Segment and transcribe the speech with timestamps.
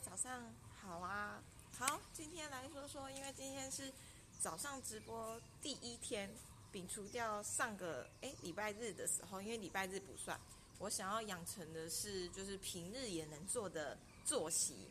[0.00, 0.42] 早上
[0.82, 1.42] 好啊！
[1.78, 3.90] 好，今天来说说，因为今天是
[4.38, 6.30] 早上直播第一天，
[6.70, 10.38] 摒除掉上个诶礼拜日的时候，因为礼拜日不算，
[10.78, 14.90] 我想要养成的是就是平日也能做的作息。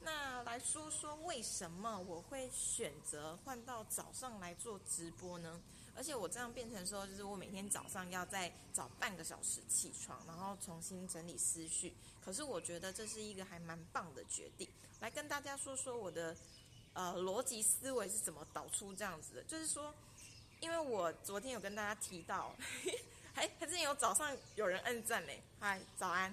[0.00, 5.60] 那来说说为什么我会选择换到早上来做直播呢？
[5.98, 11.92] 而且我这样变成说，就是我每天早上要再早半个小时起床，然后重新整理思绪。
[12.24, 14.68] 可是我觉得这是一个还蛮棒的决定。
[15.00, 16.36] 来跟大家说说我的
[16.92, 19.92] 呃逻辑思维是怎么导出这样子的，就是说，
[20.60, 22.54] 因为我昨天有跟大家提到，
[23.34, 26.32] 还还是有早上有人按赞嘞，嗨，早安。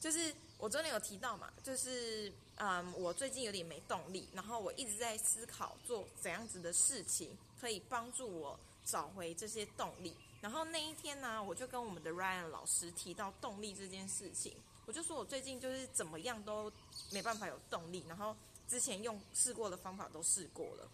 [0.00, 8.58] 就是我昨天有提到嘛，就是嗯，我最近有点没动力，然后我一直在思考做怎样子的事情可以帮助我。
[8.90, 14.56] 找回这些动力，然后那一天呢，我就跟我们的 Ryan 老师提到动力这件事情，
[14.86, 16.72] 我就说我最近就是怎么样都
[17.10, 18.34] 没办法有动力，然后
[18.66, 20.88] 之前用试过的方法都试过了，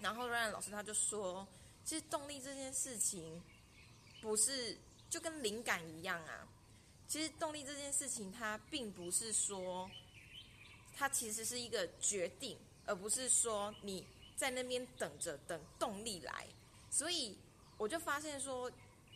[0.00, 1.46] 然后 Ryan 老师他就说，
[1.84, 3.42] 其实动力这件事情
[4.22, 4.78] 不是
[5.10, 6.48] 就跟灵感一样啊，
[7.06, 9.90] 其实动力这件事情它并不是说，
[10.96, 16.46] 它其实是一个决定，而不是说你在那边等着等动力来。
[16.90, 17.36] 所以
[17.76, 18.70] 我就发现说，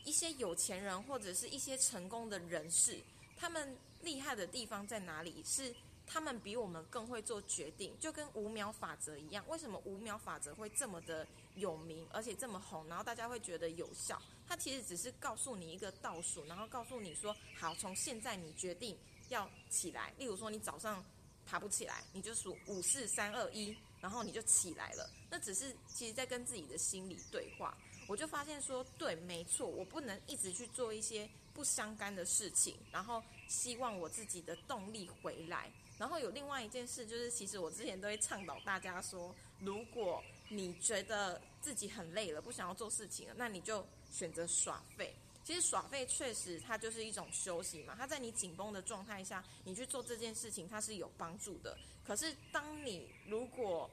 [0.05, 2.98] 一些有钱人或者是一些成功的人士，
[3.37, 5.42] 他们厉害的地方在哪里？
[5.45, 5.75] 是
[6.06, 9.45] 他们比我们更会做决定，就跟五秒法则一样。
[9.48, 14.20] 为什么五秒法则会这么的有名，而且这么红，然后大家会觉得有效？
[14.47, 20.12] 它其实只是告诉你一个倒数，然后告诉你说，好，从现在你决定要起来。
[20.19, 21.03] 例如说，你早上
[21.47, 23.75] 爬不起来，你就数五四三二一。
[24.03, 27.75] 然后你就起来了，那只是其实在跟自己的心理对话。
[28.09, 35.70] 我就发现说，对，没错，我不能一直去做一些不相干的事情，然后希望我自己的动力回来。
[35.98, 45.15] 然后有另外一件事，就是其实我之前都会倡导大家说，如果你觉得自己很累了，不想要做事情了，那你就选择耍废。
[45.44, 51.76] 其实耍废确实它就是一种休息嘛，它在你紧绷的状态下，你去做这件事情，它是有帮助的。
[52.04, 53.91] 可是当你如果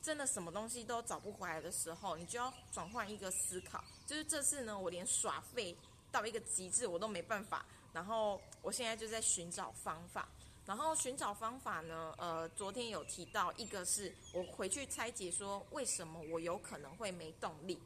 [0.00, 5.76] 真的什么东西都找不回来的时候，你就要转换一个思考，就是这次呢，我连耍废
[6.12, 10.28] 到一个极致我都没办法，然后我现在就在寻找方法。
[10.64, 17.76] 然后寻找方法呢，呃，昨天有提到一个是我回去拆解说为什么我有可能会没动力，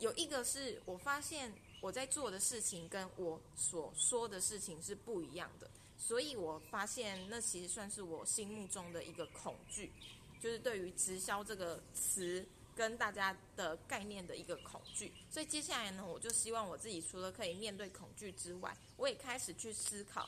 [0.00, 1.54] 有一个是我发现。
[1.84, 5.68] 我在做的事情跟我所说的事情是不一样的，
[5.98, 9.92] 所以我发现那其实算是我心目中的一个恐惧，
[10.40, 12.42] 就是对于直销这个词
[12.74, 15.12] 跟大家的概念的一个恐惧。
[15.30, 20.26] 所以接下来呢，我就希望我自己除了可以面对恐惧之外，我也开始去思考，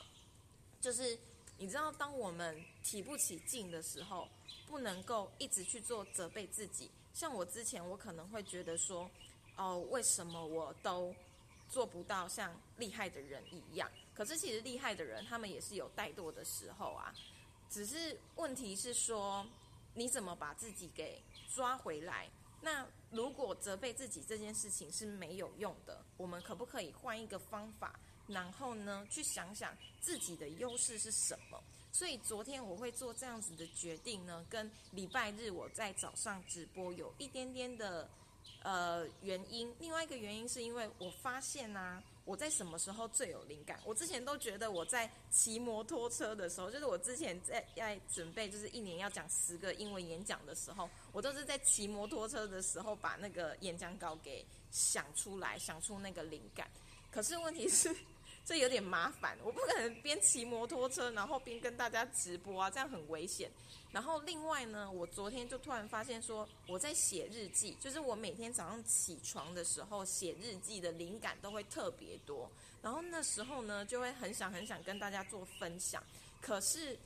[0.79, 1.17] 就是
[1.57, 4.29] 你知道，当我们提不起劲的时候，
[4.67, 6.91] 不能够一直去做责备自己。
[7.15, 9.09] 像我之前，我可能会觉得说，
[9.55, 11.15] 哦，为什么我都。
[11.69, 17.13] 做不到像厉害的人一样，可是其实厉害的人他们也是有怠惰的时候啊。
[17.69, 19.45] 只是问题是说，
[19.93, 21.21] 你怎么把自己给
[21.53, 22.29] 抓回来？
[22.61, 27.99] 那如果责备自己这件事情是没有用的，我们可不可以换一个方法？
[28.27, 31.61] 然后呢，去想想自己的优势是什么？
[31.91, 38.09] 所以昨天我会做这样子的决定呢，跟礼拜日我在早上直播有一点点的。
[38.67, 43.79] 呃，原因另外一个原因是因为我发现呐，我在什么时候最有灵感？
[43.85, 56.69] 我之前都觉得我在骑摩托车的时候，就是我之前在在准备，就是一年要讲十个英文演讲的时候，我都是在骑摩托车的时候把那个演讲稿给想出来，想出那个灵感。
[57.09, 57.95] 可是问题是。
[58.47, 63.51] 这有点麻烦，我不可能边骑摩托车然后边跟大家直播啊，这样很危险。
[63.91, 72.49] 然后另外呢，我昨天就突然发现说，我在写日记，就是我每天早上起床的时候写日记的灵感都会特别多。
[72.81, 76.01] 然后那时候呢，就会很想很想跟大家做分享。
[76.39, 76.97] 可是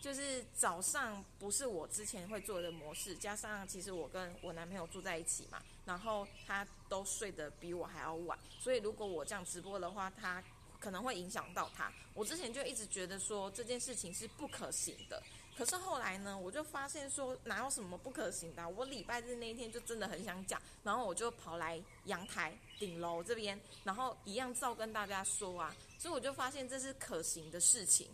[0.00, 10.42] 就是早上不是我之前会做的模式，加上其实我跟我男朋友住在一起嘛，然后他都睡得比我还要晚，所以如果我这样直播的话，他。
[10.78, 11.92] 可能会影响到他。
[12.14, 15.22] 我之前就一直觉得说这件事情是不可行的，
[15.56, 18.68] 可是后来呢，我就发现说哪有什么不可行的？
[18.70, 28.08] 我礼拜日那一天就真的很想讲，然后我就跑来阳台顶楼这边，然后一样照跟大家说啊，所以我就发现这是可行的事情。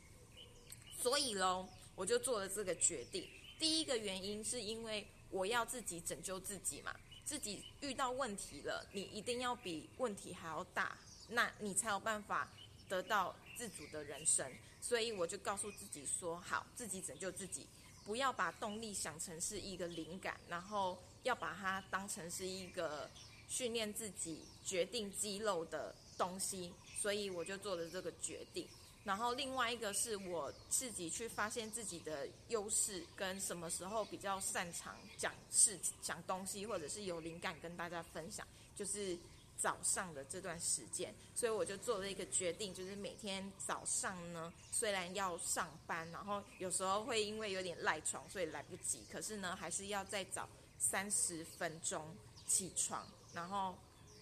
[0.99, 3.27] 所以喽，我就做了这个决定。
[3.59, 6.95] 第一个原因是因为我要自己拯救自己嘛，
[7.25, 10.97] 自己遇到问题了，你一定要比问题还要大。
[11.29, 12.49] 那你才有办法
[12.89, 14.51] 得到自主的人生。
[14.81, 17.67] 所以我就告诉自己说，好，自己拯救自己，
[18.05, 23.11] 不要把动力想成是一个灵感，然后要把它当成是一个
[23.49, 26.73] 训练自己、决定肌肉的东西。
[27.01, 28.69] 所以我就做了这个决定。
[29.05, 39.19] 然后另外一个是我自己去发现自己的优势跟什么时候比较擅长讲事、讲东西，或者是有灵感跟大家分享，就是
[39.57, 41.15] 早上的这段时间。
[41.35, 50.49] 所以我就做了一个决定，就是每天早上呢，虽然要上班，然后有时候会因为有点赖床，所以来不及，可是呢，还是要再早
[50.79, 52.15] 三十分钟
[52.47, 53.77] 起床，然后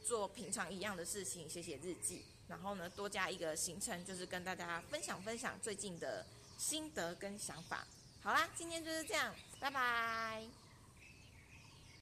[0.05, 2.25] 做平常一样的事情，写写日记。
[2.49, 6.26] 然后呢，多加一个行程，就是跟大家分享分享最近的
[6.58, 7.87] 心得跟想法。
[8.23, 10.62] 好啦，今天就是这样，拜拜。